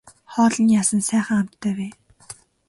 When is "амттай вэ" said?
1.41-1.87